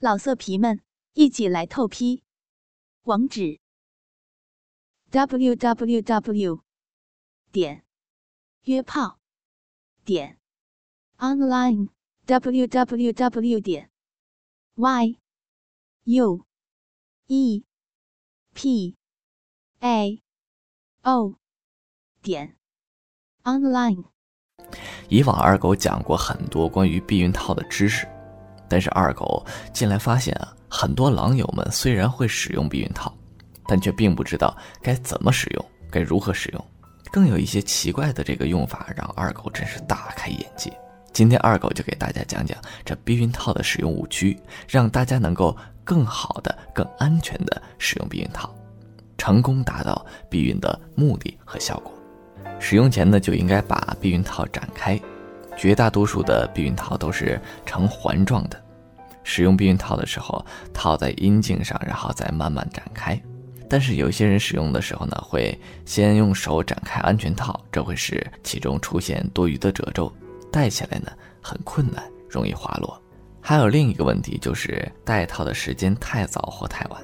[0.00, 0.80] 老色皮们，
[1.14, 2.22] 一起来透批！
[3.02, 3.58] 网址
[5.10, 6.62] ：w w w
[7.50, 7.84] 点
[8.62, 9.18] 约炮
[10.04, 10.38] 点
[11.16, 11.88] online
[12.26, 13.90] w w w 点
[14.76, 15.18] y
[16.04, 16.46] u
[17.26, 17.64] e
[18.54, 18.96] p
[19.80, 20.22] a
[21.02, 21.34] o
[22.22, 22.56] 点
[23.42, 24.04] online。
[25.08, 28.06] 以往二狗讲过很多关于避孕套的知识。
[28.68, 33.12] 但是二狗近来发现啊，很多狼友们虽然会使用避孕套，
[33.66, 36.64] 但却并不知道该怎么使用，该如何使用，
[37.10, 40.72] 更有一些奇怪的这个用法，让二狗真是大开眼界。
[41.12, 48.54] 今天二狗就给大家讲讲这避孕套的使用误区，让大家能够更好的、更安全的使用避孕套，
[49.16, 51.92] 成功达到避孕的目的和效果。
[52.60, 55.00] 使用前呢，就应该把避孕套展开。
[55.56, 58.62] 绝大多数的避孕套都是呈环状的，
[59.28, 60.42] 使用避孕套的时候
[60.72, 63.20] 套在阴茎上，然后再慢慢展开。
[63.68, 70.10] 但是有些人使用的时候呢，会先用手展开安全套，这会使其中出现多余的褶皱，
[70.50, 72.98] 戴起来呢很困难，容易滑落。
[73.38, 76.98] 还有另一个问题就是戴套的时间太早或太晚，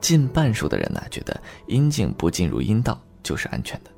[0.00, 3.90] 近半数的人呢觉得阴茎不进入阴道就是安全的。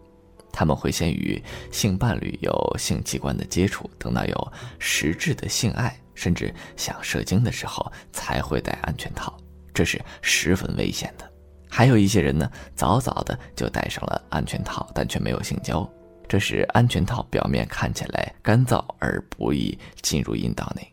[0.51, 9.37] 他们会先与性伴侣有性器官的接触，等到有实质的性爱，甚至想射精的时候才会戴安全套，
[9.73, 11.31] 这是十分危险的。
[11.69, 15.89] 还有一些人呢，早早的就戴上了安全套，但却没有性交，
[16.29, 20.87] 这使安全套表面看起来干燥而不易进入阴道内。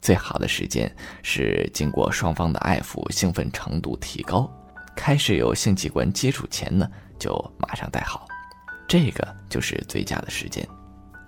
[0.00, 0.90] 最好的时间
[1.22, 4.50] 是经过双方的爱抚，兴奋程度提高，
[4.96, 8.26] 开始有性器官接触前呢，就马上戴好。
[8.88, 10.66] 这个就是最佳的时间。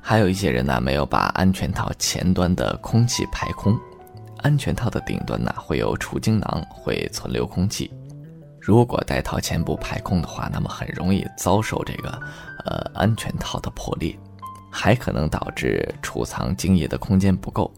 [0.05, 3.79] 还有一些人呢，没有把安全套前端的空气排空。
[4.39, 7.89] 安全套的顶端呢，会有储精囊，会存留空气。
[8.61, 12.21] 如果戴套前不排空的话，那么很容易遭受这个，
[12.65, 14.19] 呃，安全套的破裂，
[14.71, 17.73] 还可能导致储藏精液的空间不够。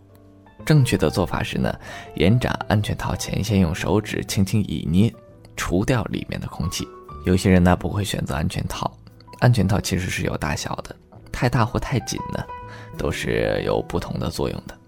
[0.65, 1.75] 正确的做法是呢，
[2.17, 5.13] 延展安全套前，先用手指轻轻一捏，
[5.57, 6.89] 除掉里面的空气。
[7.27, 8.91] 有些人呢，不会选择安全套。
[9.41, 10.97] 安全套其实是有大小的，
[11.35, 12.43] 太大或太紧呢，
[12.97, 14.79] 都是有不同的作用的。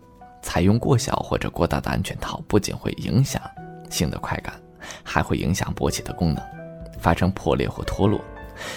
[0.40, 3.42] 采用过小或者过大的安全套，不仅会影响
[3.90, 4.54] 性的快感，
[5.02, 6.42] 还会影响勃起的功能，
[7.00, 8.20] 发生破裂或脱落。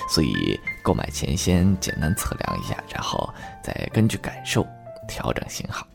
[0.09, 3.31] 所以购买前先简单测量一下，然后
[3.63, 4.65] 再根据感受
[5.07, 5.85] 调整型号。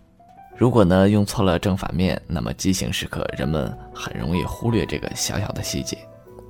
[0.56, 5.98] 如果呢用错了正反面，那么畸形时刻人们很容易忽略这个小小的细节，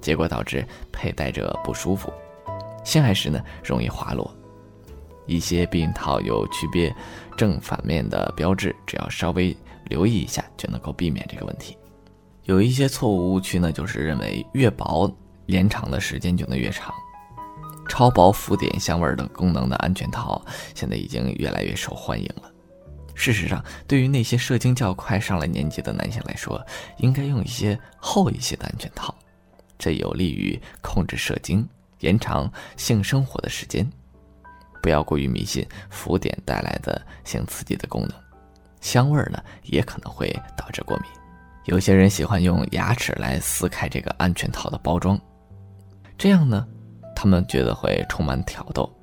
[0.02, 2.12] 结果导致佩戴者不舒服。
[2.84, 4.30] 性爱时呢，容易滑落。
[5.26, 6.94] 一些避孕套有区别
[7.36, 11.76] 正反面的标志，只要稍微留意一下，就能够避免这个问题。
[12.44, 15.10] 有一些错误误区呢，就是认为越薄
[15.46, 16.94] 延长的时间就能越长。
[17.88, 20.42] 超薄浮点香味等功能的安全套，
[20.74, 22.50] 现在已经越来越受欢迎了。
[23.14, 26.60] 事实上，对于那些射精较快、上了年纪的男性来说，
[26.98, 29.14] 应该用一些厚一些的安全套，
[29.78, 31.66] 这有利于控制射精。
[32.00, 33.88] 延长性生活的时间，
[34.84, 38.12] 不要过于迷信浮点带来的性刺激的功能。
[38.82, 41.06] 香味儿呢，也可能会导致过敏。
[41.64, 45.18] 有些人喜欢用牙齿来撕开这个安全套的包装，
[46.18, 46.68] 这样呢，
[47.16, 48.94] 他们觉得会充满挑逗，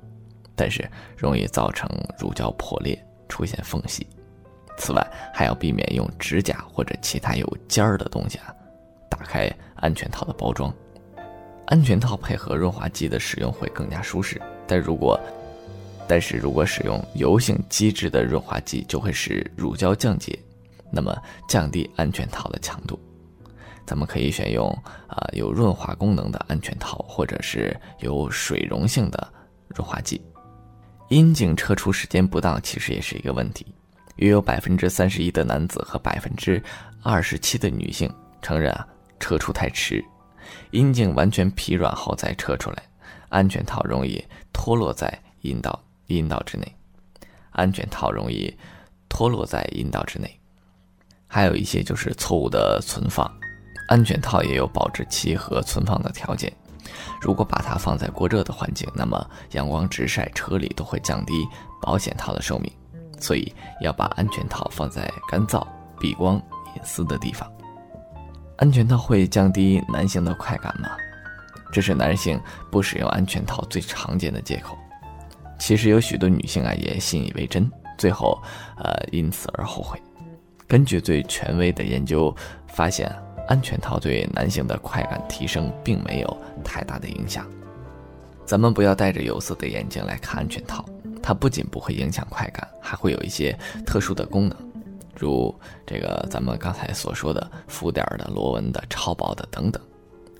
[0.54, 2.96] 但是容易造成乳胶破裂，
[3.28, 4.06] 出现缝隙。
[4.78, 5.04] 此外，
[5.34, 8.54] 还要避免用指甲或者其他有尖儿的东西啊，
[9.10, 10.72] 打开安全套的包装。
[11.66, 15.18] 安全套配合润滑剂的使用会更加舒适，但如果，
[16.12, 20.38] 但是如果使用油性机制的润滑剂，就会使乳胶降解，
[20.90, 21.16] 那么
[21.48, 23.00] 降低安全套的强度。
[23.86, 24.68] 咱们可以选用
[25.06, 29.32] 啊有润滑功能的安全套，或者是有水溶性的
[29.68, 30.20] 润滑剂。
[31.08, 33.74] 阴茎撤出时间不当，其实也是一个问题。
[34.16, 36.62] 约有百分之三十一的男子和百分之
[37.02, 38.86] 二十七的女性承认啊
[39.18, 40.04] 撤出太迟。
[40.72, 42.82] 阴茎完全疲软后再撤出来，
[43.30, 44.22] 安全套容易
[44.52, 45.10] 脱落在
[45.40, 46.76] 阴道阴道之内，
[47.50, 48.56] 安全套容易
[49.08, 50.40] 脱落在阴道之内。
[51.26, 53.30] 还有一些就是错误的存放，
[53.88, 56.52] 安全套也有保质期和存放的条件。
[57.20, 61.46] 如果把它放在过热的环境，那么阳光直晒、车里都会降低
[61.80, 62.70] 保险套的寿命。
[63.18, 65.64] 所以要把安全套放在干燥、
[66.00, 66.34] 避光、
[66.74, 67.50] 隐私的地方。
[68.56, 70.90] 安全套会降低男性的快感吗？
[71.72, 72.38] 这是男性
[72.70, 74.76] 不使用安全套最常见的借口。
[75.62, 78.36] 其实有许多女性啊也信以为真，最后，
[78.76, 79.96] 呃因此而后悔。
[80.66, 82.34] 根据最权威的研究
[82.66, 83.08] 发现，
[83.46, 87.46] 安全套对男性的快感提升并没有太大的影响。
[88.44, 90.84] 咱们不要戴着有色的眼镜来看安全套，
[91.22, 93.56] 它不仅不会影响快感，还会有一些
[93.86, 94.58] 特殊的功能，
[95.16, 95.54] 如
[95.86, 99.80] 这个咱们刚才所说的浮点的、螺纹的、超薄的等等，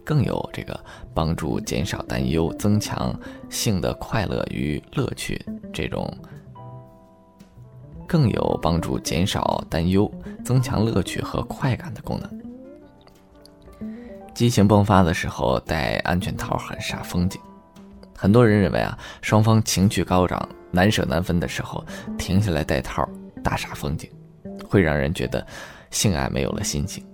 [0.04, 0.78] 更有这个
[1.14, 3.18] 帮助减少担忧、增强
[3.48, 5.40] 性的快乐与乐趣
[5.72, 6.12] 这种，
[8.06, 10.10] 更有帮助减少担忧、
[10.44, 12.42] 增强乐趣和快感的功能。
[14.34, 17.40] 激情迸发的时候戴安全套很煞风景。
[18.16, 21.84] 很多人认为啊，双方情绪高涨、难舍难分的时候，
[22.16, 23.06] 停下来戴套
[23.42, 24.08] 大煞风景，
[24.68, 25.44] 会让人觉得
[25.90, 27.04] 性爱没有了心情。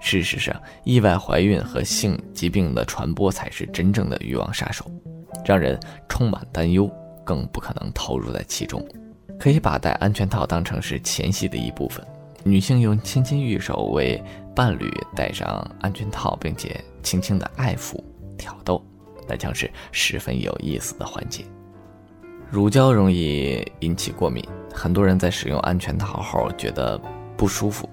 [0.00, 0.54] 事实上，
[0.84, 4.84] 意外怀孕和性疾病的传播才是真正的欲望杀手，
[5.44, 5.78] 让人
[6.08, 6.90] 充满担忧，
[7.24, 8.86] 更不可能投入在其中。
[9.38, 12.04] 可以把戴安全套当成是前戏的一部分，
[12.44, 14.22] 女性用纤纤玉手为
[14.54, 17.98] 伴侣戴上安全套，并且轻轻的爱抚、
[18.38, 18.82] 挑逗。
[19.26, 21.42] 那将是十分有意思的环节。
[22.50, 27.00] 乳胶容易引起过敏，很多人在使用安全套后觉得
[27.36, 27.88] 不舒服，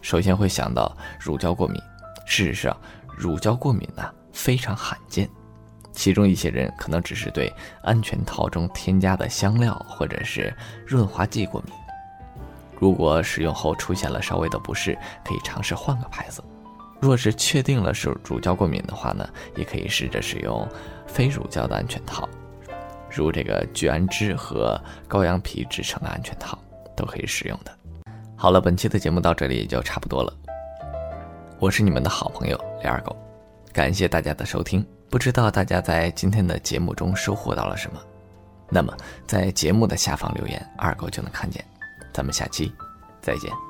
[0.00, 1.80] 首先会想到乳胶过敏。
[2.26, 2.76] 事实上，
[3.16, 5.28] 乳胶过敏呢非常罕见，
[5.92, 7.52] 其中一些人可能只是对
[7.82, 10.54] 安全套中添加的香料或者是
[10.86, 11.74] 润滑剂过敏。
[12.78, 16.42] 如果使用后出现了稍微的不适，可以尝试换个牌子。
[17.00, 20.66] 若是确定了是乳胶过敏的话呢，也可以试着使用
[21.06, 22.28] 非乳胶的安全套，
[23.10, 26.58] 如这个聚氨酯和羔羊皮制成的安全套
[26.96, 27.76] 都可以使用的。
[28.40, 30.32] 好了，本期的节目到这里也就差不多了。
[31.58, 33.14] 我是你们的好朋友李二狗，
[33.70, 34.82] 感谢大家的收听。
[35.10, 38.00] 不知道大家在今天的节目中收获到了什么？
[38.70, 38.96] 那么
[39.26, 41.62] 在节目的下方留言，二狗就能看见。
[42.14, 42.72] 咱们下期
[43.20, 43.69] 再见。